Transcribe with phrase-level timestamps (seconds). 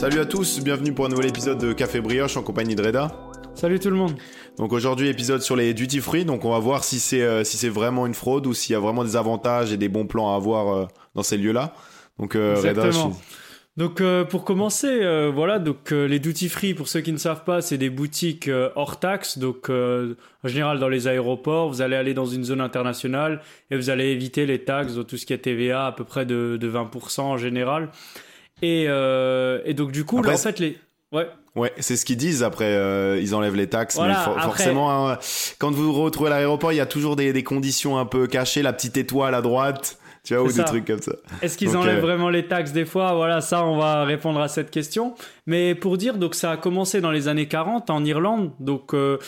[0.00, 3.12] Salut à tous, bienvenue pour un nouvel épisode de Café Brioche en compagnie de Reda.
[3.52, 4.14] Salut tout le monde.
[4.56, 7.58] Donc aujourd'hui épisode sur les duty free, donc on va voir si c'est euh, si
[7.58, 10.32] c'est vraiment une fraude ou s'il y a vraiment des avantages et des bons plans
[10.32, 11.74] à avoir euh, dans ces lieux-là.
[12.18, 12.98] Donc euh, Reda, je...
[13.76, 15.00] Donc pour commencer,
[15.34, 19.00] voilà, donc les duty free pour ceux qui ne savent pas, c'est des boutiques hors
[19.00, 19.36] taxe.
[19.36, 23.90] Donc en général dans les aéroports, vous allez aller dans une zone internationale et vous
[23.90, 27.20] allez éviter les taxes, tout ce qui est TVA à peu près de, de 20%
[27.20, 27.90] en général.
[28.62, 30.78] Et, et donc du coup, en fait les
[31.12, 31.28] Ouais.
[31.56, 32.44] Ouais, c'est ce qu'ils disent.
[32.44, 35.18] Après, euh, ils enlèvent les taxes, mais forcément, hein,
[35.58, 38.28] quand vous vous retrouvez à l'aéroport, il y a toujours des, des, conditions un peu
[38.28, 41.12] cachées, la petite étoile à droite, tu vois, ou des trucs comme ça.
[41.40, 44.48] Est-ce qu'ils enlèvent euh, vraiment les taxes des fois Voilà, ça, on va répondre à
[44.48, 45.14] cette question.
[45.46, 48.52] Mais pour dire, donc ça a commencé dans les années 40 en Irlande.
[48.60, 49.18] Donc euh,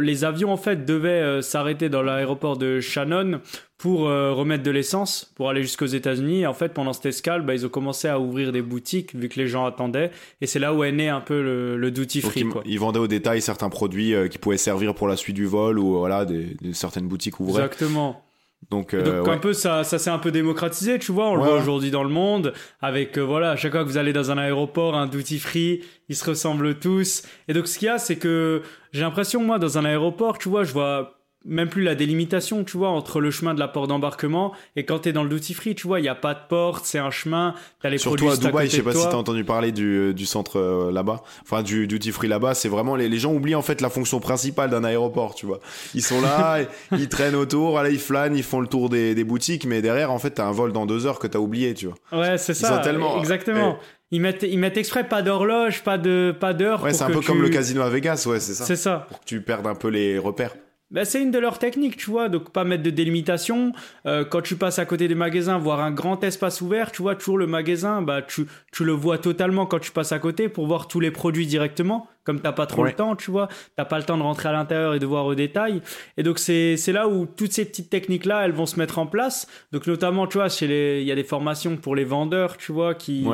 [0.00, 3.40] les avions en fait devaient euh, s'arrêter dans l'aéroport de Shannon
[3.76, 6.48] pour remettre de l'essence pour aller jusqu'aux États-Unis.
[6.48, 9.38] En fait, pendant cette escale, bah, ils ont commencé à ouvrir des boutiques vu que
[9.38, 10.10] les gens attendaient.
[10.40, 11.40] Et c'est là où est né un peu
[11.76, 12.40] le, duty free.
[12.40, 12.62] Ils, quoi.
[12.66, 15.96] ils, vendaient au détail certains produits qui pouvaient servir pour la suite du vol ou
[15.96, 17.66] voilà des, certaines boutiques ouvraient.
[17.66, 18.27] Exactement.
[18.70, 21.30] Donc, euh, un peu ça, ça s'est un peu démocratisé, tu vois.
[21.30, 23.96] On le voit aujourd'hui dans le monde, avec euh, voilà, à chaque fois que vous
[23.96, 27.22] allez dans un aéroport, un duty free, ils se ressemblent tous.
[27.48, 30.50] Et donc ce qu'il y a, c'est que j'ai l'impression moi dans un aéroport, tu
[30.50, 33.88] vois, je vois même plus la délimitation, tu vois, entre le chemin de la porte
[33.88, 36.34] d'embarquement et quand tu es dans le duty free, tu vois, il n'y a pas
[36.34, 39.08] de porte, c'est un chemin, as les Surtout produits à Dubaï, je sais pas si
[39.08, 42.54] tu as entendu parler du, euh, du centre euh, là-bas, enfin du duty free là-bas,
[42.54, 45.60] c'est vraiment, les, les, gens oublient en fait la fonction principale d'un aéroport, tu vois.
[45.94, 46.58] Ils sont là,
[46.92, 50.10] ils traînent autour, là, ils flânent, ils font le tour des, des boutiques, mais derrière,
[50.10, 52.20] en fait, tu as un vol dans deux heures que tu as oublié, tu vois.
[52.20, 52.78] Ouais, c'est ça.
[52.78, 53.18] Tellement...
[53.18, 53.78] Exactement.
[54.10, 56.82] Ils mettent, ils mettent exprès pas d'horloge, pas de, pas d'heure.
[56.82, 58.64] Ouais, c'est un peu comme le casino à Vegas, ouais, c'est ça.
[58.64, 59.06] C'est ça.
[59.08, 60.54] Pour que tu perdes un peu les repères.
[60.90, 63.72] Ben, c'est une de leurs techniques, tu vois, donc pas mettre de délimitation.
[64.06, 67.14] Euh, quand tu passes à côté des magasins, voir un grand espace ouvert, tu vois,
[67.14, 70.66] toujours le magasin, bah, tu, tu le vois totalement quand tu passes à côté pour
[70.66, 73.96] voir tous les produits directement comme t'as pas trop le temps, tu vois, t'as pas
[73.96, 75.80] le temps de rentrer à l'intérieur et de voir au détail.
[76.18, 79.06] Et donc c'est là où toutes ces petites techniques là, elles vont se mettre en
[79.06, 79.46] place.
[79.72, 82.70] Donc notamment, tu vois, chez les, il y a des formations pour les vendeurs, tu
[82.70, 83.26] vois, qui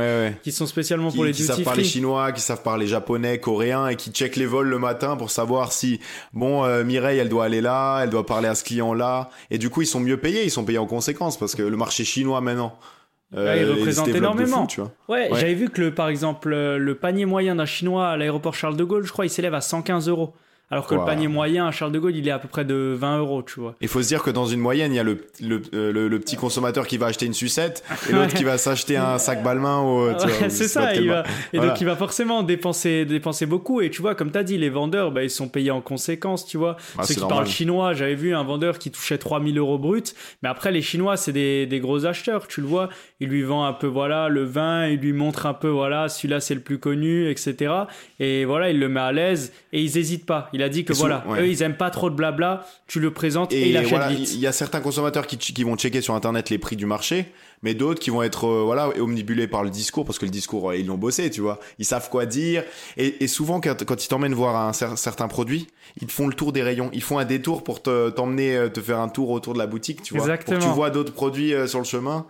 [0.44, 3.96] qui sont spécialement pour les qui savent parler chinois, qui savent parler japonais, coréen et
[3.96, 5.98] qui checkent les vols le matin pour savoir si
[6.32, 9.28] bon euh, Mireille, elle doit aller là, elle doit parler à ce client là.
[9.50, 11.76] Et du coup, ils sont mieux payés, ils sont payés en conséquence parce que le
[11.76, 12.78] marché chinois maintenant
[13.36, 14.66] euh, il représente énormément.
[14.66, 14.90] tu vois.
[15.08, 18.76] Ouais, j'avais vu que le, par exemple le panier moyen d'un chinois à l'aéroport Charles
[18.76, 20.34] de Gaulle, je crois, il s'élève à 115 euros.
[20.70, 22.96] Alors que le panier moyen à Charles de Gaulle, il est à peu près de
[22.98, 23.74] 20 euros, tu vois.
[23.80, 26.20] Il faut se dire que dans une moyenne, il y a le, le, euh, le,
[26.20, 29.82] petit consommateur qui va acheter une sucette et l'autre qui va s'acheter un sac Balmain.
[29.82, 31.24] Ou, c'est ça, il va...
[31.52, 33.82] et donc il va forcément dépenser, dépenser beaucoup.
[33.82, 36.46] Et tu vois, comme tu as dit, les vendeurs, bah, ils sont payés en conséquence,
[36.46, 36.76] tu vois.
[36.98, 40.14] Ah, Ceux qui parlent chinois, j'avais vu un vendeur qui touchait 3000 euros brut.
[40.42, 42.88] Mais après, les Chinois, c'est des, des gros acheteurs, tu le vois.
[43.20, 46.40] Il lui vend un peu, voilà, le vin, il lui montre un peu, voilà, celui-là
[46.40, 47.72] c'est le plus connu, etc.
[48.18, 50.48] Et voilà, il le met à l'aise et ils hésitent pas.
[50.52, 52.66] Il a dit que voilà, eux, ils aiment pas trop de blabla.
[52.86, 54.00] Tu le présentes et, il achète
[54.32, 57.26] Il y a certains consommateurs qui, qui, vont checker sur internet les prix du marché,
[57.62, 60.70] mais d'autres qui vont être euh, voilà omnibulés par le discours parce que le discours
[60.70, 61.60] euh, ils l'ont bossé, tu vois.
[61.78, 62.64] Ils savent quoi dire
[62.96, 65.68] et, et souvent quand, quand ils t'emmènent voir un certain produit,
[66.00, 66.90] ils te font le tour des rayons.
[66.92, 70.02] Ils font un détour pour t'emmener te, te faire un tour autour de la boutique,
[70.02, 70.58] tu vois, Exactement.
[70.58, 72.26] pour que tu vois d'autres produits euh, sur le chemin.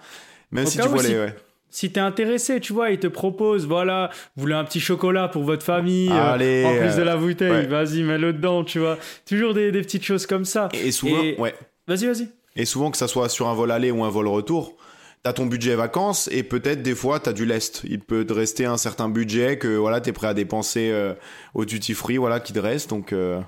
[0.50, 1.36] Même si tu vois les ouais
[1.74, 5.42] si t'es intéressé, tu vois, il te propose, voilà, vous voulez un petit chocolat pour
[5.42, 8.96] votre famille, euh, en plus de la bouteille, vas-y, mets-le dedans, tu vois.
[9.26, 10.68] Toujours des, petites choses comme ça.
[10.72, 11.52] Et, souvent, ouais.
[11.88, 12.28] Vas-y, vas-y.
[12.54, 14.76] Et souvent, que ça soit sur un vol aller ou un vol retour,
[15.24, 17.82] t'as ton budget vacances et peut-être des fois t'as du lest.
[17.82, 21.14] Il peut te rester un certain budget que voilà t'es prêt à dépenser euh,
[21.54, 22.90] au duty free, voilà qui te reste.
[22.90, 23.40] Donc euh,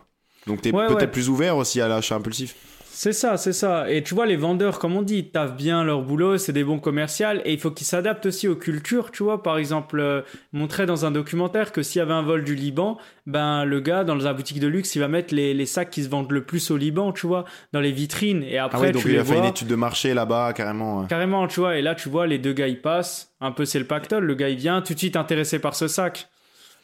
[0.48, 2.56] donc t'es peut-être plus ouvert aussi à l'achat impulsif.
[2.99, 3.91] C'est ça, c'est ça.
[3.91, 6.65] Et tu vois, les vendeurs, comme on dit, ils taffent bien leur boulot, c'est des
[6.65, 9.43] bons commerciaux, et il faut qu'ils s'adaptent aussi aux cultures, tu vois.
[9.43, 10.23] Par exemple, euh,
[10.55, 12.97] montrer dans un documentaire que s'il y avait un vol du Liban,
[13.27, 16.09] ben le gars, dans la boutique de luxe, il va mettre les, sacs qui se
[16.09, 18.43] vendent le plus au Liban, tu vois, dans les vitrines.
[18.43, 21.05] Et après, ah donc il a fait une étude de marché là-bas, carrément.
[21.05, 21.77] Carrément, tu vois.
[21.77, 23.31] Et là, tu vois, les deux gars, ils passent.
[23.43, 24.25] Un peu, c'est le pactole.
[24.25, 26.31] Le gars, il vient, tout de suite intéressé par ce sac.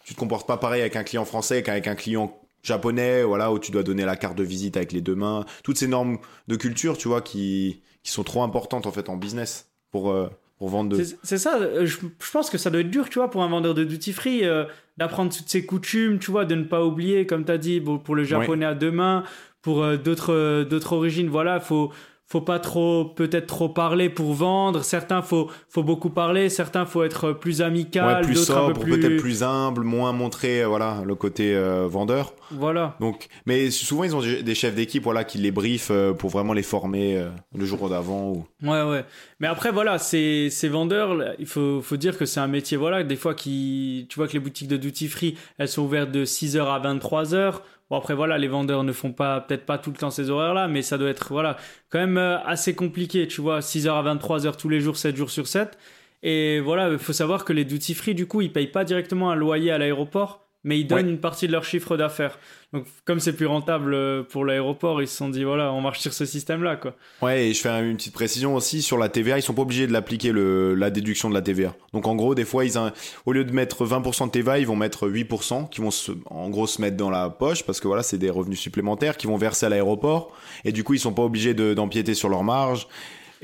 [0.04, 3.58] Tu te comportes pas pareil avec un client français qu'avec un client japonais, voilà, où
[3.58, 6.18] tu dois donner la carte de visite avec les deux mains, toutes ces normes
[6.48, 10.28] de culture, tu vois, qui, qui sont trop importantes en fait en business pour, euh,
[10.58, 11.04] pour vendre de...
[11.22, 11.98] C'est ça, euh, je,
[12.32, 14.64] pense que ça doit être dur, tu vois, pour un vendeur de duty free, euh,
[14.96, 18.14] d'apprendre toutes ces coutumes, tu vois, de ne pas oublier, comme tu as dit, pour
[18.14, 19.24] le japonais à deux mains,
[19.60, 21.92] pour d'autres d'autres origines, voilà, faut
[22.32, 24.82] faut pas trop peut-être trop parler pour vendre.
[24.84, 28.98] Certains faut faut beaucoup parler, certains faut être plus amical, Ouais, plus peu sobre, plus
[28.98, 32.32] peut-être plus humble, moins montrer euh, voilà le côté euh, vendeur.
[32.50, 32.96] voilà.
[33.00, 36.54] Donc, mais souvent ils ont des chefs d'équipe voilà qui les briefent euh, pour vraiment
[36.54, 38.30] les former euh, le jour d'avant.
[38.30, 38.46] Ou...
[38.62, 39.04] Ouais, ouais.
[39.40, 43.02] Mais après, voilà, ces, ces vendeurs, il faut, faut dire que c'est un métier, voilà,
[43.02, 46.24] des fois qui, tu vois que les boutiques de duty free, elles sont ouvertes de
[46.24, 47.56] 6h à 23h.
[47.92, 50.66] Bon, après, voilà, les vendeurs ne font pas, peut-être pas tout le temps ces horaires-là,
[50.66, 51.58] mais ça doit être, voilà,
[51.90, 55.28] quand même euh, assez compliqué, tu vois, 6h à 23h tous les jours, 7 jours
[55.28, 55.76] sur 7.
[56.22, 59.30] Et voilà, il faut savoir que les duty free, du coup, ils payent pas directement
[59.30, 61.12] un loyer à l'aéroport, mais ils donnent Ouais.
[61.12, 62.38] une partie de leur chiffre d'affaires.
[62.72, 65.98] Donc, comme c'est plus rentable euh, pour l'aéroport, ils se sont dit, voilà, on marche
[66.00, 66.94] sur ce système-là, quoi.
[67.20, 69.86] Ouais, et je fais une petite précision aussi sur la TVA, ils sont pas obligés
[69.86, 71.74] de l'appliquer le la déduction de la TVA.
[71.92, 72.78] Donc en gros, des fois ils
[73.26, 76.48] au lieu de mettre 20% de TVA, ils vont mettre 8% qui vont se, en
[76.48, 79.36] gros se mettre dans la poche parce que voilà, c'est des revenus supplémentaires qui vont
[79.36, 80.32] verser à l'aéroport
[80.64, 82.86] et du coup, ils sont pas obligés de- d'empiéter sur leur marge.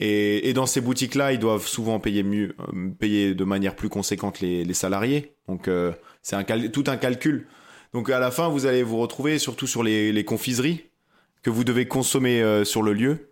[0.01, 4.41] Et, dans ces boutiques-là, ils doivent souvent payer mieux, euh, payer de manière plus conséquente
[4.41, 5.35] les, salariés.
[5.49, 5.93] Donc euh,
[6.23, 7.49] c'est tout un calcul.
[7.93, 10.85] Donc à la fin, vous allez vous retrouver surtout sur les, confiseries
[11.43, 13.31] que vous devez consommer euh, sur le lieu,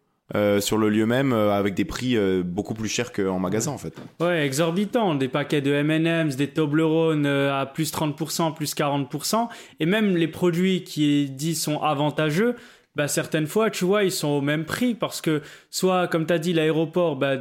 [0.59, 3.95] sur le lieu même, avec des prix beaucoup plus chers qu'en magasin en fait.
[4.19, 5.15] Ouais, exorbitant.
[5.15, 9.47] Des paquets de M&M's, des Toblerone à plus 30%, plus 40%.
[9.79, 12.57] Et même les produits qui dit sont avantageux,
[12.97, 16.33] bah, certaines fois, tu vois, ils sont au même prix parce que soit, comme tu
[16.33, 17.37] as dit, l'aéroport bah,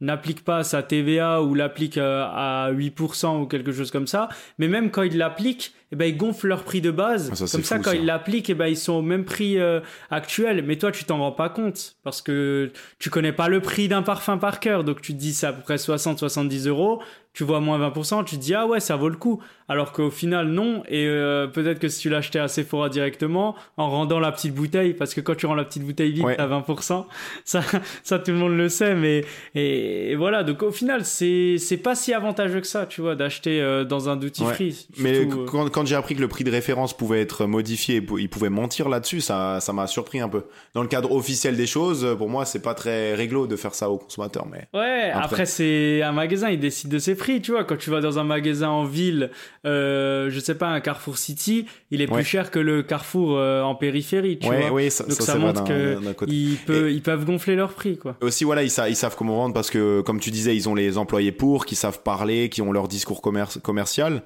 [0.00, 4.28] n'applique pas sa TVA ou l'applique euh, à 8% ou quelque chose comme ça.
[4.58, 7.28] Mais même quand ils l'appliquent, eh ben, ils gonflent leur prix de base.
[7.32, 7.96] Ah, ça, comme ça, fou, quand ça.
[7.96, 9.80] ils l'appliquent, eh ben, ils sont au même prix euh,
[10.10, 10.64] actuel.
[10.66, 14.02] Mais toi, tu t'en rends pas compte parce que tu connais pas le prix d'un
[14.02, 14.82] parfum par cœur.
[14.84, 17.00] Donc tu te dis c'est à peu près 60-70 euros.
[17.32, 19.42] Tu vois moins 20%, tu te dis ah ouais, ça vaut le coup.
[19.68, 20.82] Alors qu'au final, non.
[20.88, 24.94] Et euh, peut-être que si tu l'achetais à Sephora directement, en rendant la petite bouteille,
[24.94, 26.36] parce que quand tu rends la petite bouteille vide, Ouais.
[26.36, 27.04] t'as 20%.
[27.44, 27.60] Ça,
[28.02, 28.94] ça, tout le monde le sait.
[28.94, 29.22] Mais
[29.54, 30.44] et, et voilà.
[30.44, 34.08] Donc au final, c'est c'est pas si avantageux que ça, tu vois, d'acheter euh, dans
[34.08, 34.54] un duty Ouais.
[34.54, 34.86] free.
[34.96, 38.28] Mais Surtout, quand, quand j'ai appris que le prix de référence pouvait être modifié, ils
[38.30, 40.44] pouvaient mentir là-dessus, ça ça m'a surpris un peu.
[40.74, 43.90] Dans le cadre officiel des choses, pour moi, c'est pas très réglo de faire ça
[43.90, 45.24] aux consommateurs, mais Ouais, Après.
[45.24, 47.64] après, c'est un magasin, il décide de ses prix, tu vois.
[47.64, 49.30] Quand tu vas dans un magasin en ville,
[49.66, 52.24] euh, je sais pas, un Carrefour City, il est plus Ouais.
[52.24, 54.70] cher que le Carrefour euh, en périphérie, tu ouais, vois.
[54.72, 56.32] oui, ça, Donc ça, montre d'un- que d'un côté.
[56.32, 58.16] ils, peuvent, ils peuvent gonfler leur prix, quoi.
[58.22, 60.74] Aussi, voilà, ils, sa- ils savent comment vendre parce que, comme tu disais, ils ont
[60.74, 64.22] les employés pour, qui savent parler, qui ont leur discours commer- commercial.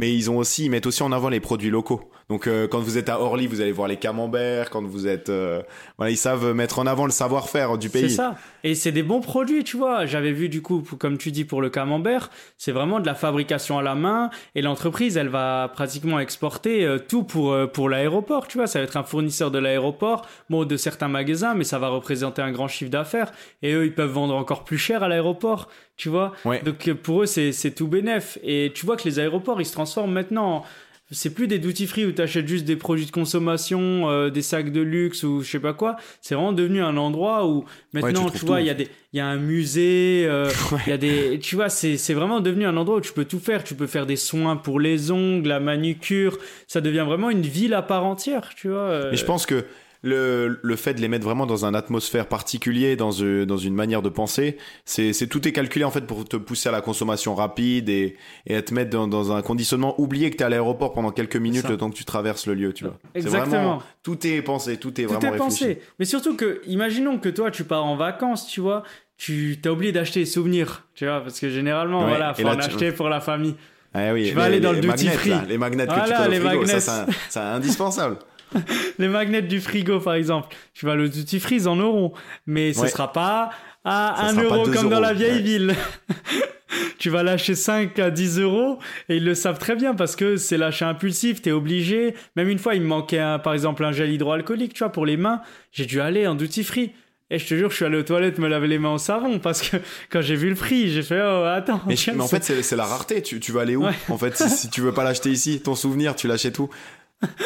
[0.00, 2.10] Mais ils ont aussi, ils mettent aussi en avant les produits locaux.
[2.30, 4.70] Donc, euh, quand vous êtes à Orly, vous allez voir les camemberts.
[4.70, 5.60] Quand vous êtes, euh,
[5.98, 8.10] voilà, ils savent mettre en avant le savoir-faire du C'est pays.
[8.10, 8.36] ça.
[8.62, 10.06] Et c'est des bons produits, tu vois.
[10.06, 13.78] J'avais vu, du coup, comme tu dis, pour le camembert, c'est vraiment de la fabrication
[13.78, 14.30] à la main.
[14.54, 18.66] Et l'entreprise, elle va pratiquement exporter euh, tout pour, euh, pour l'aéroport, tu vois.
[18.68, 22.42] Ça va être un fournisseur de l'aéroport, bon, de certains magasins, mais ça va représenter
[22.42, 23.32] un grand chiffre d'affaires.
[23.62, 26.32] Et eux, ils peuvent vendre encore plus cher à l'aéroport, tu vois.
[26.44, 26.62] Ouais.
[26.62, 28.38] Donc euh, pour eux, c'est c'est tout bénef.
[28.44, 30.64] Et tu vois que les aéroports, ils se transforment maintenant.
[31.12, 34.42] C'est plus des duty free où tu achètes juste des produits de consommation, euh, des
[34.42, 35.96] sacs de luxe ou je sais pas quoi.
[36.20, 39.20] C'est vraiment devenu un endroit où maintenant, tu vois, il y a des, il y
[39.20, 40.80] a un musée, euh, il Ouais.
[40.86, 43.40] y a des, tu vois, c'est c'est vraiment devenu un endroit où tu peux tout
[43.40, 43.64] faire.
[43.64, 46.38] Tu peux faire des soins pour les ongles, la manucure.
[46.68, 48.78] Ça devient vraiment une ville à part entière, tu vois.
[48.78, 49.08] euh.
[49.10, 49.64] Mais je pense que
[50.02, 53.74] le, le fait de les mettre vraiment dans une atmosphère particulière, dans, une- dans une
[53.74, 57.34] manière de penser, c'est tout est calculé en fait pour te pousser à la consommation
[57.34, 58.16] rapide et,
[58.46, 60.00] et à te mettre dans, dans un conditionnement.
[60.00, 62.54] Oublier que tu es à l'aéroport pendant quelques minutes le temps que tu traverses le
[62.54, 62.98] lieu, tu vois.
[63.14, 63.46] Exactement.
[63.50, 65.64] vraiment- tout est pensé, tout est Tout vraiment est réfléchi.
[65.64, 65.82] pensé.
[65.98, 68.82] Mais surtout que, imaginons que toi, tu pars en vacances, tu vois,
[69.18, 72.52] tu t'as oublié d'acheter des souvenirs, tu vois, parce que généralement, Ouais, voilà, faut là,
[72.52, 73.54] en tu- acheter pour la famille.
[73.92, 75.30] Ah oui, Tu vas les- aller dans le duty magnets, free.
[75.30, 78.18] là, les magnets que tu Voilà, as au les frigo, ça c'est indispensable.
[78.98, 80.54] Les magnets du frigo, par exemple.
[80.74, 82.12] Tu vas le duty free, ils en auront.
[82.46, 82.88] Mais ce Ouais.
[82.88, 83.50] sera pas
[83.84, 85.42] à Ça 1 sera pas euro 2 comme dans la vieille Ouais.
[85.42, 85.74] ville.
[86.98, 88.78] tu vas lâcher 5 à 10 euros
[89.08, 92.14] et ils le savent très bien parce que c'est l'achat impulsif, t'es obligé.
[92.36, 95.06] Même une fois, il me manquait un- par exemple un gel hydroalcoolique, tu vois, pour
[95.06, 95.40] les mains.
[95.72, 96.92] J'ai dû aller en duty free.
[97.32, 99.38] Et je te jure, je suis allé aux toilettes me laver les mains au savon
[99.38, 99.76] parce que
[100.10, 101.80] quand j'ai vu le prix, j'ai fait oh attends.
[101.86, 103.22] Mais, en fait, c'est c'est la rareté.
[103.22, 103.92] Tu, tu vas aller où Ouais.
[104.08, 106.68] En fait, si, si tu veux pas l'acheter ici, ton souvenir, tu l'achètes où?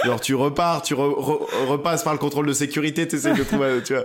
[0.05, 3.43] Genre, tu repars, tu re- re- repasses par le contrôle de sécurité, tu essaies de
[3.45, 4.05] trouver, tu vois.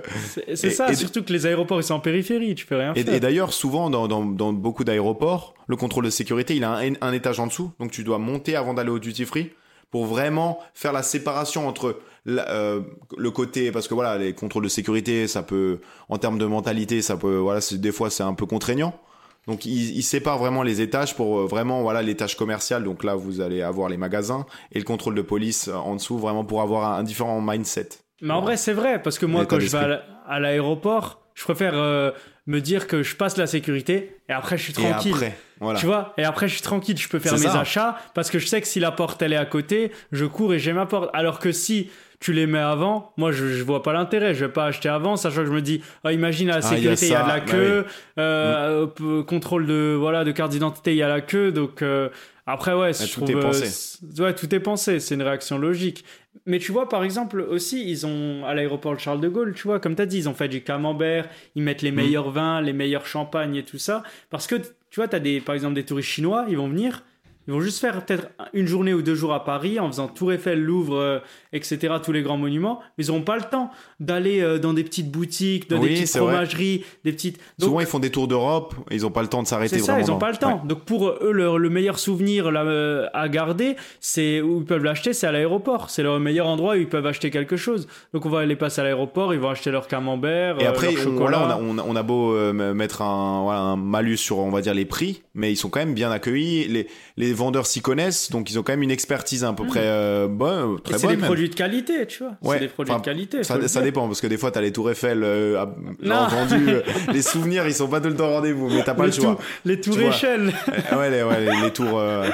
[0.55, 3.03] c'est ça, et- surtout que les aéroports ils sont en périphérie, tu peux rien Et,
[3.03, 3.13] faire.
[3.13, 6.93] et d'ailleurs, souvent, dans, dans, dans beaucoup d'aéroports, le contrôle de sécurité, il a un,
[7.01, 7.71] un étage en dessous.
[7.79, 9.51] Donc, tu dois monter avant d'aller au duty free
[9.91, 12.81] pour vraiment faire la séparation entre la- euh,
[13.17, 17.01] le côté, parce que voilà, les contrôles de sécurité, ça peut, en termes de mentalité,
[17.03, 18.99] ça peut, voilà, des fois, c'est un peu contraignant.
[19.47, 22.83] Donc, ils il séparent vraiment les étages pour euh, vraiment, voilà, l'étage commercial.
[22.83, 26.17] Donc là, vous allez avoir les magasins et le contrôle de police euh, en dessous,
[26.17, 27.89] vraiment pour avoir un, un différent mindset.
[28.21, 31.71] Mais en vrai, c'est vrai, parce que moi, quand je vais à l'aéroport, Je préfère
[31.75, 32.11] euh,
[32.47, 35.11] me dire que je passe la sécurité et après je suis tranquille.
[35.11, 35.79] Et après, voilà.
[35.79, 37.59] Tu vois Et après je suis tranquille, je peux faire mes ça.
[37.61, 40.53] achats parce que je sais que si la porte elle est à côté, je cours
[40.53, 41.09] et j'ai ma porte.
[41.13, 41.89] Alors que si
[42.19, 45.15] tu les mets avant, moi je, je vois pas l'intérêt, je vais pas acheter avant,
[45.15, 47.11] sachant que je me dis, ah, imagine à la Ah, il y a sécurité il
[47.11, 47.85] y a, de la bah queue,
[48.17, 52.09] euh, euh, contrôle de voilà de carte d'identité il y a la queue, donc euh,
[52.45, 53.99] après ouais, je tout trouve, est euh, pensé.
[54.21, 56.03] ouais tout est pensé, c'est une réaction logique.
[56.45, 59.79] Mais tu vois par exemple aussi ils ont à l'aéroport Charles de Gaulle, tu vois
[59.79, 61.85] comme tu as dit, ils ont fait du camembert, ils mettent Mm.
[61.85, 64.55] les meilleurs vins, les meilleurs champagnes et tout ça parce que
[64.89, 67.03] tu vois tu as des par exemple des touristes chinois, ils vont venir
[67.49, 70.33] ils vont juste faire peut-être une journée ou deux jours à Paris en faisant Tour
[70.33, 71.17] Eiffel, Louvre, euh,
[71.51, 72.79] etc., tous les grands monuments.
[72.95, 75.95] Mais ils n'auront pas le temps d'aller euh, dans des petites boutiques, dans Oui, des
[75.95, 76.19] petites vrai.
[76.31, 77.37] fromageries, des petites.
[77.57, 79.83] Donc, Souvent, ils font des tours d'Europe, ils ont pas le temps de s'arrêter c'est
[79.83, 80.61] ça, ils n'ont pas le temps.
[80.63, 84.83] Donc pour eux, le, le meilleur souvenir là, euh, à garder, c'est où ils peuvent
[84.83, 85.89] l'acheter, c'est à l'aéroport.
[85.89, 87.87] C'est le meilleur endroit où ils peuvent acheter quelque chose.
[88.13, 91.01] Donc on va les passer à l'aéroport, ils vont acheter leur camembert, Et après, leur
[91.01, 91.39] chocolat.
[91.41, 94.61] on, a, on, a, on a beau mettre un, voilà, un malus sur, on va
[94.61, 96.67] dire, les prix, mais ils sont quand même bien accueillis.
[96.67, 96.87] Les,
[97.17, 100.27] les vendeurs s'y connaissent, donc ils ont quand même une expertise à peu près euh,
[100.27, 101.15] bonne, Et très c'est bonne.
[101.15, 101.25] des même.
[101.25, 102.33] produits de qualité, tu vois.
[102.43, 103.43] Ouais, c'est des produits enfin, de qualité.
[103.43, 105.65] Ça, le dépend, parce que des fois, t'as les tours Eiffel, euh,
[106.05, 106.81] euh,
[107.13, 109.37] les souvenirs, ils sont pas tout le temps rendez-vous, mais t'as pas les le choix.
[109.65, 109.97] les tours.
[109.97, 112.29] Euh, ouais, les, ouais, les, les tours euh,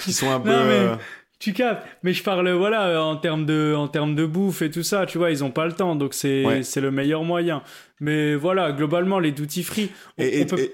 [0.00, 0.50] qui sont un peu...
[0.50, 0.94] Non, mais- euh,
[1.38, 4.70] Tu captes, mais je parle voilà euh, en termes de en termes de bouffe et
[4.70, 6.62] tout ça, tu vois, ils ont pas le temps, donc c'est Ouais.
[6.62, 7.62] c'est le meilleur moyen.
[7.98, 9.90] Mais voilà, globalement les duty free.
[10.18, 10.72] on- Et, et, on peut- et-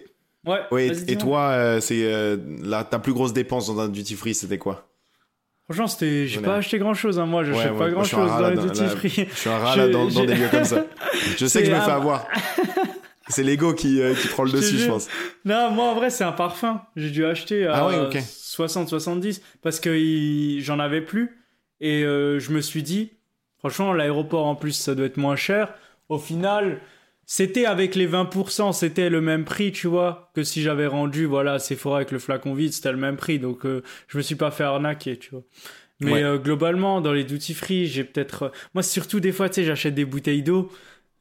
[0.49, 0.61] ouais.
[0.71, 4.35] ouais, et- toi, euh, c'est euh, la, ta plus grosse dépense dans un duty free,
[4.35, 4.87] c'était quoi?
[5.65, 7.19] Franchement, c'était j'ai pas acheté grand chose.
[7.19, 7.27] Hein.
[7.27, 9.29] Moi, je Ouais, sais ouais, pas grand chose dans les duty free.
[9.31, 10.85] Je suis un rat là dans, des lieux comme ça.
[11.37, 12.27] Je sais que je me fais avoir.
[13.29, 15.09] C'est l'ego qui, euh, qui prend le Je dessus, je pense.
[15.45, 16.81] Non, moi en vrai, c'est un parfum.
[16.97, 18.17] J'ai dû acheter à Ah ouais, ok.
[18.17, 21.37] 60-70 parce que il- j'en avais plus.
[21.81, 23.13] Et euh, je me suis dit,
[23.59, 25.75] franchement, l'aéroport en plus, ça doit être moins cher.
[26.09, 26.81] Au final,
[27.31, 31.59] c'était avec les 20%, c'était le même prix, tu vois, que si j'avais rendu, voilà,
[31.59, 33.39] Sephora avec le flacon vide, c'était le même prix.
[33.39, 35.43] Donc, euh, je me suis pas fait arnaquer, tu vois.
[36.01, 36.23] Mais Ouais.
[36.25, 38.53] euh, globalement, dans les duty free, j'ai peut-être.
[38.75, 40.71] Moi, surtout des fois, tu sais, j'achète des bouteilles d'eau.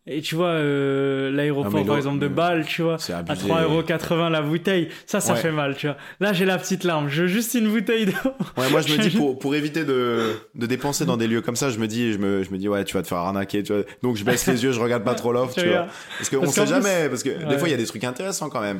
[0.10, 3.50] Et tu vois, euh, l'aéroport, par exemple, de Bâle, tu vois, à abusé.
[3.50, 4.88] 3,80€ la bouteille.
[5.06, 5.40] Ça, ça Ouais.
[5.40, 5.98] fait mal, tu vois.
[6.22, 7.10] Là, j'ai la petite larme.
[7.10, 8.14] Je veux juste une bouteille d'eau.
[8.56, 11.58] Ouais, moi je me dis pour, pour éviter de, de dépenser dans des lieux comme
[11.58, 13.64] ça, je me dis je me, je me dis ouais tu vas te faire arnaquer
[13.64, 13.84] tu vois.
[14.02, 15.88] Donc je baisse les yeux, je regarde pas trop l'offre, Tu tu vois.
[16.18, 18.04] Parce qu'on Parce sait plus- jamais parce que des fois il y a des trucs
[18.06, 18.80] intéressants quand même.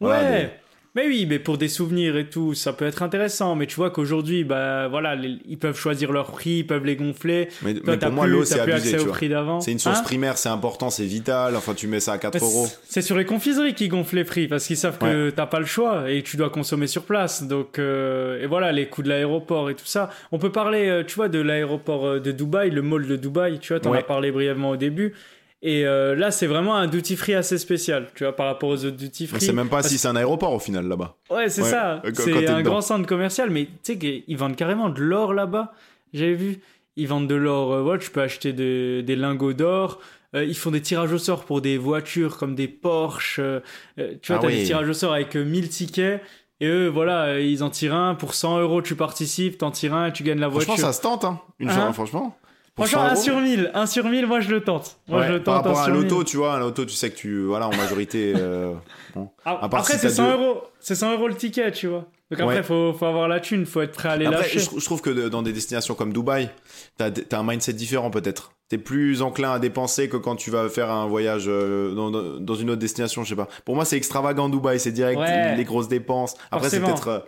[0.00, 0.42] Ouais.
[0.42, 0.48] Des-
[0.94, 3.54] Mais oui, mais pour des souvenirs et tout, ça peut être intéressant.
[3.56, 6.96] Mais tu vois qu'aujourd'hui, bah voilà, les- ils peuvent choisir leur prix, ils peuvent les
[6.96, 7.48] gonfler.
[7.62, 9.12] Mais, Toi, mais pour moi l'eau c'est abusé tu vois.
[9.12, 9.62] prix d'avant.
[9.62, 11.56] C'est une source Hein primaire, c'est important, c'est vital.
[11.56, 12.66] Enfin tu mets ça à 4 Mais euros.
[12.84, 15.64] c'est- sur les confiseries qu'ils gonflent les prix parce qu'ils savent que t'as pas le
[15.66, 17.42] choix et que tu dois consommer sur place.
[17.44, 20.10] Donc euh, et voilà les coûts de l'aéroport et tout ça.
[20.30, 23.58] On peut parler, euh, tu vois, de l'aéroport euh, de Dubaï, le mall de Dubaï.
[23.60, 23.98] Tu vois, t'en Ouais.
[24.00, 25.14] as parlé brièvement au début.
[25.64, 28.84] Et euh, là, c'est vraiment un duty free assez spécial, tu vois, par rapport aux
[28.84, 29.46] autres duty On free.
[29.46, 31.16] sait même pas si c'est un aéroport au final là-bas.
[31.30, 32.02] Ouais, c'est Ouais, ça.
[32.14, 32.62] C'est un dedans.
[32.70, 35.72] grand centre commercial, mais tu sais qu'ils vendent carrément de l'or là-bas.
[36.12, 36.58] J'avais vu.
[36.96, 37.72] Ils vendent de l'or.
[37.72, 40.00] euh, ouais, tu peux acheter de- des lingots d'or.
[40.34, 43.38] Euh, ils font des tirages au sort pour des voitures comme des Porsche.
[43.38, 43.60] euh,
[43.96, 44.56] tu vois, Ah t'as oui.
[44.58, 46.22] des tirages au sort avec euh, 1000 tickets.
[46.60, 48.14] Et eux, voilà, ils en tirent un.
[48.14, 50.72] Pour 100 euros, tu participes, t'en tires un et tu gagnes la voiture.
[50.74, 51.40] Franchement ça se tente hein.
[51.58, 52.36] Une Hein fois, franchement.
[52.74, 53.22] Franchement, 100 1 euros.
[53.22, 53.70] sur 1000.
[53.74, 54.98] 1 sur 1000, moi je le tente.
[55.08, 55.64] Moi Ouais, je le par tente.
[55.66, 56.02] rapport un à sur 1000.
[56.08, 58.72] l'auto, tu vois, à l'auto, tu sais que tu, voilà, en majorité, euh,
[59.14, 59.28] bon.
[59.44, 60.62] Ah, À part Après, si c'est t'as 100 deux- euros.
[60.80, 62.06] C'est 100 euros le ticket, tu vois.
[62.30, 62.62] Donc après, Ouais.
[62.62, 64.58] faut, faut avoir la thune, faut être prêt à les Après, lâcher.
[64.60, 66.48] je, je trouve que de- dans des destinations comme Dubaï,
[66.96, 68.52] t'as as un mindset différent peut-être.
[68.70, 71.94] T'es plus enclin à dépenser que quand tu vas faire un voyage euh,
[72.40, 73.48] dans, une autre destination, je sais pas.
[73.66, 75.54] Pour moi, c'est extravagant Dubaï, c'est direct Ouais.
[75.56, 76.36] les grosses dépenses.
[76.50, 77.08] Après, c'est peut-être.
[77.08, 77.18] euh,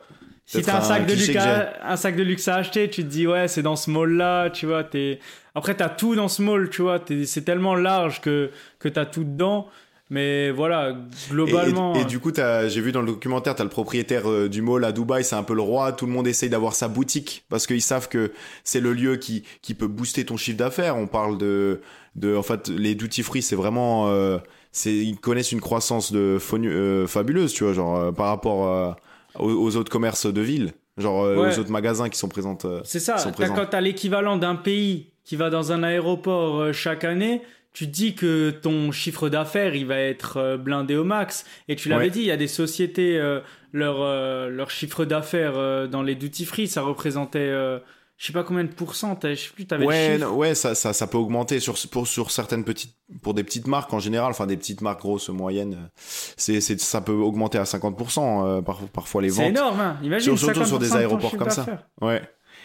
[0.47, 1.37] Si t'as un sac, de luxe
[1.83, 4.67] un sac de luxe à acheter, tu te dis ouais, c'est dans ce mall-là, tu
[4.67, 4.85] vois.
[4.85, 5.19] T'es...
[5.55, 6.99] Après, t'as tout dans ce mall, tu vois.
[6.99, 9.69] t'es- C'est tellement large que, que t'as tout dedans.
[10.11, 10.95] Mais voilà,
[11.31, 11.95] globalement.
[11.97, 14.85] et- et du coup, j'ai vu dans le documentaire, t'as le propriétaire euh, du mall
[14.85, 15.93] à Dubaï, c'est un peu le roi.
[15.93, 18.31] Tout le monde essaye d'avoir sa boutique parce qu'ils savent que
[18.65, 20.97] c'est le lieu qui, qui peut booster ton chiffre d'affaires.
[20.99, 21.81] On parle de,
[22.17, 24.37] de, en fait, les duty free, c'est vraiment, euh,
[24.73, 28.93] c'est, ils connaissent une croissance de euh, fabuleuse, tu vois, genre euh, par rapport euh,
[29.39, 31.55] aux, aux autres commerces de ville, genre euh, Ouais.
[31.55, 32.59] aux autres magasins qui sont présents.
[32.65, 36.73] euh, C'est ça, sont quand t'as l'équivalent d'un pays qui va dans un aéroport euh,
[36.73, 41.45] chaque année, tu te dis que ton chiffre d'affaires, il va être blindé au max.
[41.69, 42.11] Et tu l'avais Ouais.
[42.11, 43.41] dit, il y a des sociétés, euh,
[43.73, 47.81] leur, euh, leur chiffre d'affaires euh, dans les duty free, ça représentait, euh,
[48.17, 50.75] je sais pas combien de pourcents, t'as- je sais plus, t'avais Ouais, non, ouais, ça,
[50.75, 54.31] ça, ça peut augmenter sur, pour, sur certaines petites, pour des petites marques en général,
[54.31, 55.89] enfin des petites marques grosses, moyennes, euh,
[56.37, 59.51] c'est, c'est, ça peut augmenter à 50%, euh, par, parfois les C'est ventes.
[59.51, 59.99] énorme, hein.
[60.03, 61.67] Imagine, Sur- surtout sur 50% des aéroports comme ça.
[62.01, 62.23] Ouais.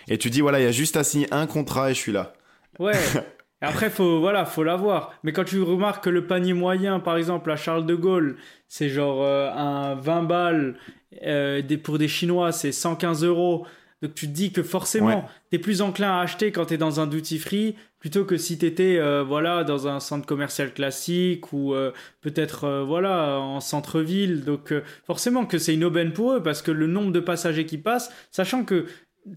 [0.08, 2.12] Et tu dis, voilà, il y a juste à signer un contrat et je suis
[2.12, 2.34] là.
[2.80, 2.94] Ouais.
[3.62, 5.12] Et après, faut, voilà, faut l'avoir.
[5.24, 8.38] Mais quand tu remarques que le panier moyen, par exemple, à Charles de Gaulle,
[8.68, 10.78] c'est genre euh, un 20 balles,
[11.26, 13.66] euh, des, pour des Chinois, c'est 115 euros.
[14.02, 16.78] Donc tu te dis que forcément, tu es plus enclin à acheter quand tu es
[16.78, 20.74] dans un duty free plutôt que si tu étais euh, voilà, dans un centre commercial
[20.74, 21.74] classique ou
[22.22, 24.46] peut-être voilà, en centre-ville.
[24.46, 24.74] Donc
[25.06, 28.10] forcément que c'est une aubaine pour eux parce que le nombre de passagers qui passent,
[28.32, 28.86] sachant que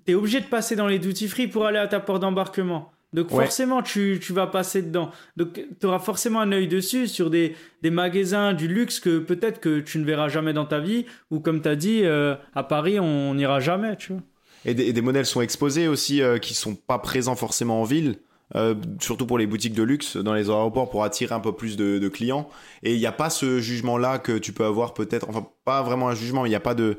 [0.07, 2.93] tu es obligé de passer dans les duty free pour aller à ta porte d'embarquement.
[3.13, 5.11] Donc forcément, tu, tu, vas passer dedans.
[5.37, 9.61] Donc tu auras forcément un œil dessus sur des, des magasins du luxe que peut-être
[9.61, 12.63] que tu ne verras jamais dans ta vie, ou comme tu as dit, euh, à
[12.63, 14.23] Paris, on n'ira jamais, tu vois.
[14.65, 18.19] Et des, modèles sont exposés aussi euh, qui sont pas présents forcément en ville.
[18.55, 21.77] Euh, surtout pour les boutiques de luxe dans les aéroports pour attirer un peu plus
[21.77, 22.49] de, clients.
[22.83, 25.83] Et il n'y a pas ce jugement là que tu peux avoir peut-être enfin pas
[25.83, 26.99] vraiment un jugement il n'y a pas de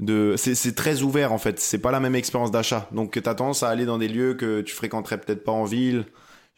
[0.00, 1.60] de c'est très ouvert en fait.
[1.60, 2.88] C'est pas la même expérience d'achat.
[2.92, 5.64] Donc tu as tendance à aller dans des lieux que tu fréquenterais peut-être pas en
[5.64, 6.06] ville.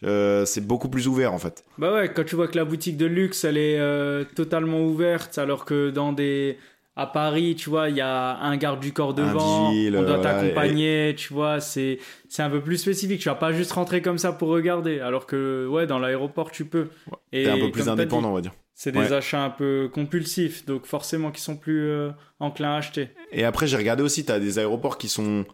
[0.05, 1.65] Euh, c'est beaucoup plus ouvert en fait.
[1.79, 5.39] Bah ouais quand tu vois que la boutique de luxe elle est euh, totalement ouverte
[5.39, 6.57] alors que dans des
[7.01, 11.15] à Paris, tu vois, il y a un garde du corps devant, on doit t'accompagner,
[11.17, 13.21] tu vois, c'est c'est un peu plus spécifique.
[13.21, 16.67] Tu vas pas juste rentrer comme ça pour regarder, alors que ouais, dans l'aéroport tu
[16.67, 16.89] peux.
[17.11, 17.45] Ouais.
[17.45, 18.53] T'es un peu plus indépendant, on va dire.
[18.75, 23.09] C'est des achats un peu compulsifs, donc forcément qui sont plus euh, enclins à acheter.
[23.33, 25.45] Et après, j'ai regardé aussi, tu as des aéroports qui sont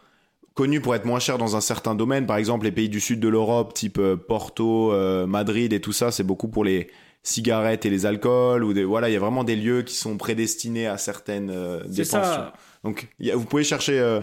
[0.53, 2.25] connus pour être moins chers dans un certain domaine.
[2.25, 5.93] Par exemple, les pays du sud de l'Europe, type euh, Porto, euh, Madrid et tout
[5.93, 6.89] ça, c'est beaucoup pour les
[7.27, 8.63] cigarettes et les alcools.
[8.63, 11.51] Ou des, voilà, il y a vraiment des lieux qui sont prédestinés à certaines
[11.85, 12.07] dépenses.
[12.09, 12.53] Ça.
[12.83, 14.21] Donc, vous pouvez chercher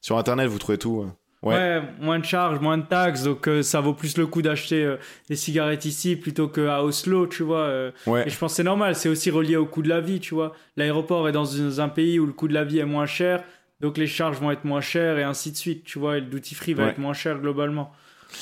[0.00, 1.06] sur Internet, vous trouvez tout.
[1.42, 1.80] Ouais.
[2.00, 4.96] moins de charges, moins de taxes, donc euh, ça vaut plus le coup d'acheter euh,
[5.28, 7.60] des cigarettes ici plutôt qu'à Oslo, tu vois.
[7.60, 7.90] Euh.
[8.06, 8.26] ouais.
[8.26, 10.34] Et je pense que c'est normal, c'est aussi relié au coût de la vie, tu
[10.34, 10.52] vois.
[10.76, 13.44] L'aéroport est dans un pays où le coût de la vie est moins cher,
[13.80, 16.16] donc les charges vont être moins chères et ainsi de suite, tu vois.
[16.16, 17.92] Et le duty free va être moins cher globalement.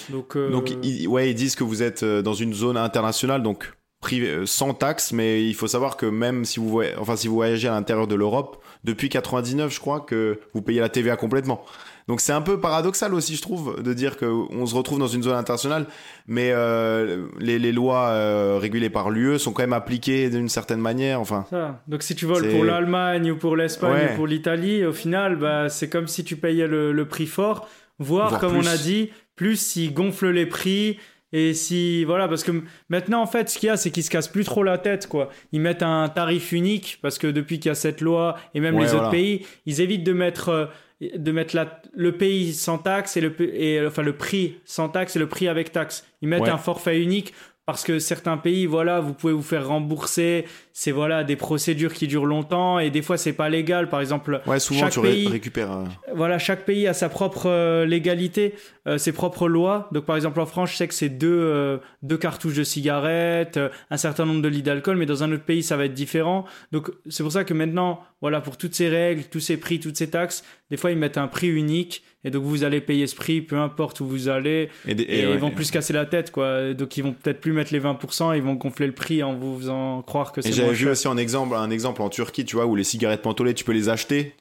[0.08, 0.72] Donc, donc
[1.06, 3.75] ouais, ils disent que vous êtes dans une zone internationale, donc
[4.06, 7.34] privé, sans taxes, mais il faut savoir que même si vous, voyez, enfin, si vous
[7.34, 11.64] voyagez à l'intérieur de l'Europe, depuis 99, je crois que vous payez la TVA complètement.
[12.06, 15.24] Donc c'est un peu paradoxal aussi, je trouve, de dire qu'on se retrouve dans une
[15.24, 15.86] zone internationale,
[16.28, 20.78] mais euh, les, les, lois euh, régulées par l'UE sont quand même appliquées d'une certaine
[20.78, 21.20] manière.
[21.20, 21.46] Enfin.
[21.50, 21.82] Ça.
[21.88, 25.68] Donc si tu voles pour l'Allemagne ou pour l'Espagne ou pour l'Italie, au final, bah,
[25.68, 29.56] c'est comme si tu payais le, le prix fort, voire, comme on a dit, plus
[29.56, 30.98] s'ils gonflent les prix.
[31.36, 34.08] Et si voilà parce que maintenant en fait ce qu'il y a c'est qu'ils se
[34.08, 35.28] cassent plus trop la tête quoi.
[35.52, 38.78] Ils mettent un tarif unique parce que depuis qu'il y a cette loi et même
[38.78, 40.66] les autres pays, ils évitent de mettre euh,
[41.00, 45.16] de mettre la, le pays sans taxe et le, et, enfin, le prix sans taxe
[45.16, 46.06] et le prix avec taxe.
[46.22, 47.34] Ils mettent un forfait unique
[47.66, 50.44] parce que certains pays, voilà, vous pouvez vous faire rembourser.
[50.72, 53.88] C'est voilà des procédures qui durent longtemps et des fois c'est pas légal.
[53.88, 55.72] Par exemple, ouais, souvent chaque tu pays, récupères.
[55.72, 58.54] Euh, voilà, chaque pays a sa propre euh, légalité,
[58.86, 59.88] euh, ses propres lois.
[59.90, 63.58] Donc par exemple en France, je sais que c'est deux deux cartouches de cigarettes,
[63.90, 66.44] un certain nombre de litres d'alcool, mais dans un autre pays ça va être différent.
[66.70, 69.96] Donc c'est pour ça que maintenant, voilà, pour toutes ces règles, tous ces prix, toutes
[69.96, 73.14] ces taxes, des fois ils mettent un prix unique et donc vous allez payer ce
[73.14, 74.68] prix, peu importe où vous allez.
[74.88, 76.74] Et, ils vont plus casser la tête, quoi.
[76.74, 79.58] Donc ils vont peut-être plus mettre les 20%, ils vont gonfler le prix en vous
[79.58, 80.52] faisant croire que c'est.
[80.52, 83.54] J'avais vu aussi un exemple, un exemple en Turquie, tu vois, où les cigarettes mentholées,
[83.54, 84.34] tu peux les acheter.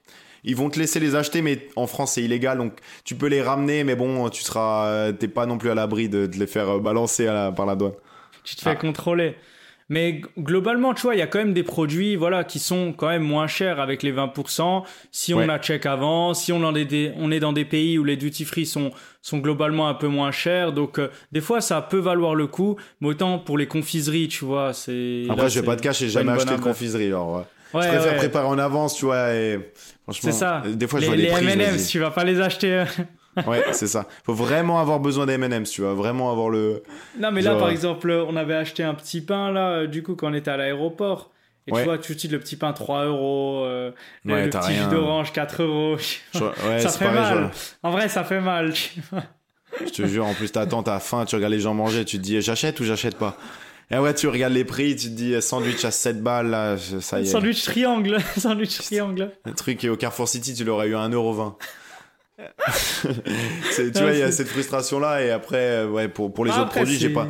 [0.44, 3.42] Ils vont te laisser les acheter, mais en France c'est illégal, donc tu peux les
[3.42, 7.26] ramener, mais bon, tu seras, t'es pas non plus à l'abri de, les faire balancer
[7.56, 7.94] par la douane.
[8.44, 8.76] Tu te fais ah.
[8.76, 9.36] contrôler.
[9.88, 13.08] Mais globalement, tu vois, il y a quand même des produits, voilà, qui sont quand
[13.08, 14.84] même moins chers avec les 20%.
[15.12, 18.18] Si on a check avant, si on, est, on est dans des pays où les
[18.18, 20.74] duty free sont, sont globalement un peu moins chers.
[20.74, 22.78] Donc, euh, des fois, ça peut valoir le coup.
[23.00, 25.28] Mais autant pour les confiseries, tu vois, c'est.
[25.30, 27.46] Après, je vais pas te cacher, j'ai jamais acheté de confiserie, alors.
[27.74, 27.84] Ouais.
[27.84, 29.60] je préfère préparer en avance, tu vois, et
[30.04, 30.32] franchement.
[30.32, 30.64] C'est ça.
[30.66, 32.86] Des fois, je les, vois les, les M&M's, tu vas pas les acheter.
[33.38, 33.42] Euh.
[33.48, 34.08] ouais, c'est ça.
[34.24, 36.84] Faut vraiment avoir besoin d'M&M's, tu vois, vraiment avoir le.
[37.20, 40.30] Non, mais là, par exemple, on avait acheté un petit pain là, du coup, quand
[40.30, 41.32] on était à l'aéroport.
[41.68, 43.92] Et tu vois, de suite, le petit pain 3 euros, euh,
[44.24, 45.98] le, petit jus d'orange 4 euros.
[46.36, 47.52] Ouais, ça fait mal.
[47.82, 48.74] En vrai, ça fait mal.
[49.84, 52.22] Je te jure, en plus, t'attends, t'as faim, tu regardes les gens manger, tu te
[52.22, 53.36] dis j'achète ou j'achète pas?
[53.92, 57.20] Et ouais, tu regardes les prix, tu te dis sandwich à 7 balles, là, ça
[57.20, 57.26] y est.
[57.26, 59.32] Sandwich triangle, sandwich triangle.
[59.46, 61.56] Un truc et au Carrefour City, tu l'aurais eu à 1,20€.
[63.76, 66.52] tu vois, il y a cette frustration là et après, euh, ouais, pour, pour les
[66.52, 67.28] autres produits, j'ai pas,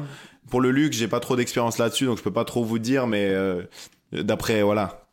[0.49, 3.07] pour le luxe, j'ai pas trop d'expérience là-dessus, donc je peux pas trop vous dire,
[3.07, 3.61] mais euh,
[4.11, 5.05] d'après, voilà.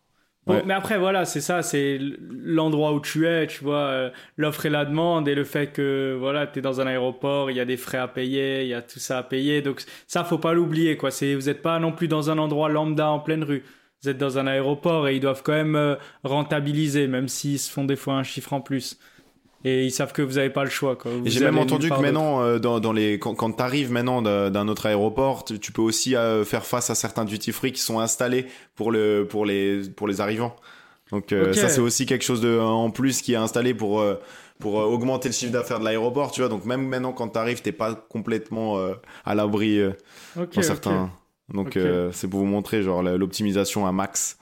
[0.47, 4.71] Mais après, voilà, c'est ça, c'est l'endroit où tu es, tu vois, euh, l'offre et
[4.71, 7.65] la demande et le fait que, voilà, tu es dans un aéroport, il y a
[7.65, 9.63] des frais à payer, il y a tout ça à payer.
[9.63, 11.13] Donc, ça, faut pas l'oublier, quoi.
[11.13, 13.63] C'est, vous n'êtes pas non plus dans un endroit lambda en pleine rue.
[14.03, 17.85] Vous êtes dans un aéroport et ils doivent quand même rentabiliser, même s'ils se font
[17.85, 18.99] des fois un chiffre en plus.
[19.65, 20.97] Et ils savent que vous n'avez pas le choix.
[20.97, 21.11] Quoi.
[21.13, 23.91] Vous Et j'ai même entendu que maintenant, euh, dans, dans les, quand, quand tu arrives
[23.91, 27.73] maintenant d'un autre aéroport, tu, tu peux aussi euh, faire face à certains duty free
[27.73, 30.57] qui sont installés pour, le, pour, les, pour les arrivants.
[31.11, 34.03] Donc euh, ça, c'est aussi quelque chose de, en plus qui est installé pour,
[34.59, 36.49] pour augmenter le chiffre d'affaires de l'aéroport, tu vois.
[36.49, 38.79] Donc même maintenant, quand tu arrives, t'es pas complètement
[39.25, 39.93] à l'abri euh,
[40.41, 41.11] Ok, dans.
[41.53, 44.39] Donc euh, c'est pour vous montrer genre l'optimisation à max,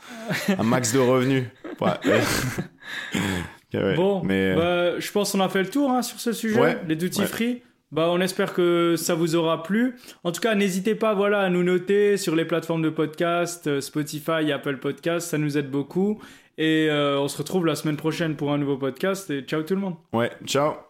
[0.48, 1.44] un max de revenus.
[1.80, 1.92] Ouais.
[3.74, 3.94] Ouais.
[3.94, 6.78] Bon, mais bah, je pense qu'on a fait le tour hein, sur ce sujet, Ouais,
[6.88, 7.62] les duty free.
[7.92, 9.96] Bah, on espère que ça vous aura plu.
[10.22, 13.80] En tout cas, n'hésitez pas voilà, à nous noter sur les plateformes de podcast, euh,
[13.80, 16.20] Spotify, Apple Podcast, ça nous aide beaucoup.
[16.56, 19.28] Et euh, on se retrouve la semaine prochaine pour un nouveau podcast.
[19.30, 19.94] Et ciao tout le monde.
[20.12, 20.89] ouais, ciao.